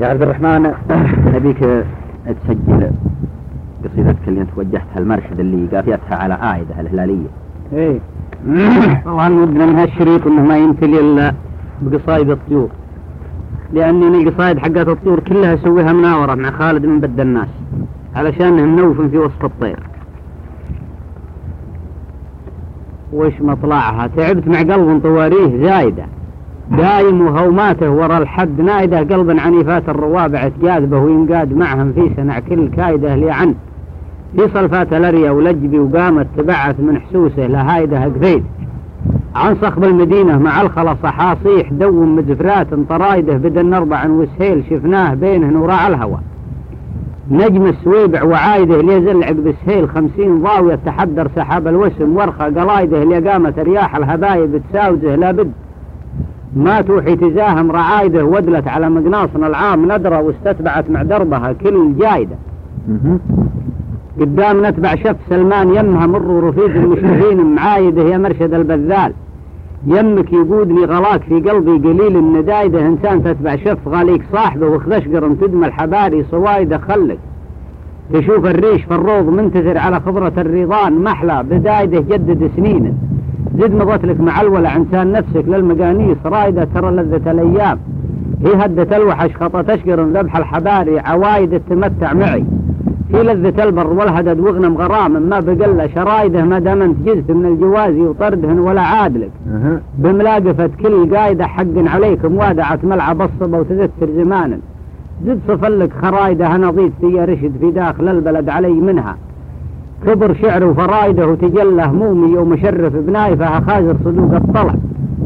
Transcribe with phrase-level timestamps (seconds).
[0.00, 0.72] يا عبد الرحمن
[1.34, 1.58] نبيك
[2.26, 2.90] تسجل
[3.84, 7.28] قصيدتك اللي انت وجهتها المرشد اللي قافيتها على عائدة الهلالية.
[7.72, 7.98] إيه.
[9.04, 11.34] طبعا ودنا من هالشريط إنه ما يمتلي إلا
[11.82, 12.68] بقصايد الطيور.
[13.72, 17.48] لأني القصايد حقت الطيور كلها أسويها مناورة مع خالد من بد الناس
[18.16, 19.78] علشان منوف في وصف الطير.
[23.12, 26.04] وش مطلعها؟ تعبت مع قلب طواريه زايدة.
[26.70, 33.14] دايم وهوماته ورا الحد نايدة قلبا عنيفات الروابع تجاذبه وينقاد معهم في سنع كل كايدة
[33.16, 33.54] لعن
[34.36, 38.44] في صلفات الأريا ولجبي وقامت تبعث من حسوسه لهايده قفيد
[39.34, 45.88] عن صخب المدينة مع الخلص حاصيح دوم مدفرات طرايده بدن أربع وسهيل شفناه بينهن وراع
[45.88, 46.18] الهوى.
[47.30, 53.30] نجم السويبع وعايده اللي يزل عقب السهيل خمسين ضاوية تحدر سحاب الوسم ورخة قلايده اللي
[53.30, 55.52] قامت رياح الهبايب تساوزه لابد
[56.56, 62.36] ما توحي تزاهم رعايده ودلت على مقناصنا العام ندرة واستتبعت مع دربها كل جايدة.
[64.20, 69.12] قدام نتبع شف سلمان يمها مر رفيق المشتهين معايده يا مرشد البذال.
[69.86, 76.24] يمك يقودني غلاك في قلبي قليل الندايدة إنسان تتبع شف غاليك صاحبه وخذشقر تدمى الحباري
[76.30, 77.18] صوايده خلك
[78.12, 82.94] تشوف الريش في الروض منتثر على خضرة الريضان محلى بدايده جدد سنينه.
[83.58, 87.78] زد مضت لك مع الولع انسان نفسك للمقانيس رايدة ترى لذة الأيام.
[88.44, 92.44] هي هدة الوحش خطة تشقر ذبح الحباري عوايد التمتع معي.
[93.10, 98.00] في لذة البر والهدد وغنم غرام ما بقل شرايده ما دام أنت جزت من الجوازي
[98.00, 99.30] وطردهن ولا عادلك
[99.98, 104.58] بملاقفة كل قايدة حق عليك موادعة ملعب الصبا وتذكر زمانا.
[105.26, 109.16] زد صفلك خرايدة نظيف في رشد في داخل البلد علي منها.
[110.06, 114.74] كبر شعره وفرايده وتجلى همومي ومشرف بنايفه خازر صدوق الطلع.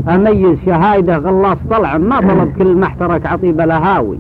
[0.08, 4.18] أميز شهايده غلاص طلع ما طلب كل محترك عطيب الهاوي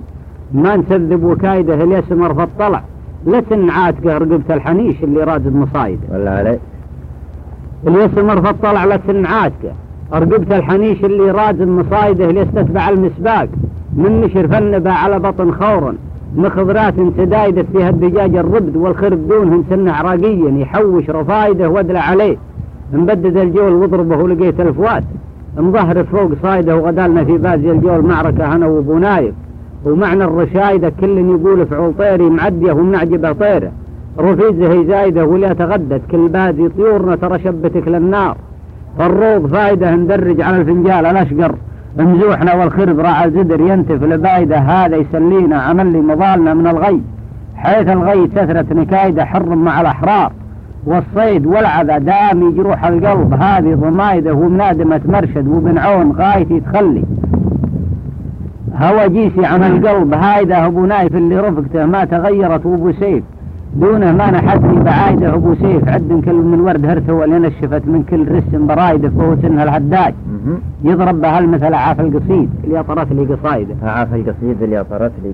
[0.54, 2.82] ما نسذب وكايده اليسمر في الطلع.
[3.26, 6.02] لسن عاتقه رقبة الحنيش اللي رادد مصايده.
[6.12, 6.58] ولا علي
[7.86, 9.72] اليسمر في الطلع لسن عاتقه
[10.12, 13.48] رقبة الحنيش اللي رادد مصايده اللي استتبع المسباق.
[13.96, 15.94] من نشر فنبه على بطن خور
[16.36, 22.36] مخضرات تدايدت فيها الدجاج الربد والخرب دونهن سنة عراقيا يحوش رفايده ودلع عليه.
[22.92, 25.04] مبدد الجول واضربه ولقيت الفوات
[25.58, 29.34] مظهر فوق صايده وغدالنا في بازي الجول معركة أنا وابو نايف
[29.84, 33.72] ومعنى الرشايدة كل يقول فعول طيري معدية ومنعجبه طيره.
[34.18, 38.36] رفيزه هي زايدة ولا تغدت كل بازي طيورنا ترى شبتك للنار.
[38.98, 41.54] فالروض فايدة ندرج على الفنجال الأشقر.
[41.98, 47.02] مزوحنا والخرب راعى الزدر ينتف لبايدة هذا يسلينا عمل لي مضالنا من الغي.
[47.56, 50.32] حيث الغي كثرة نكايدة حرم مع الأحرار.
[50.86, 53.34] والصيد والعذا دامي جروح القلب.
[53.34, 57.04] هذه ضمايده ومنادمة مرشد وبن عون غايتي تخلي
[58.76, 60.14] هوى جيسي عن القلب.
[60.14, 63.24] هايده ابو نايف اللي رفقته ما تغيرت وابو سيف.
[63.76, 65.88] دونه ما نحدني بعايده أبو سيف.
[65.88, 70.14] عد كل من ورد هرته واللي نشفت من كل رسم برايده فهو سنها الهداج
[70.84, 73.74] يضرب بها المثل عاف القصيد اللي طرت لي قصايده.
[73.82, 75.22] عاف القصيد اللي طرت لي